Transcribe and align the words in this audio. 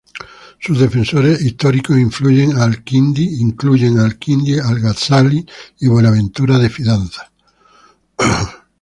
Sus 0.59 0.79
defensores 0.79 1.41
históricos 1.43 1.95
incluyen 1.99 2.57
a 2.57 2.63
Al-Kindi, 2.63 3.35
Al-Ghazali 4.57 5.45
y 5.79 5.87
Buenaventura 5.89 6.57
de 6.57 6.71
Fidanza. 6.71 7.31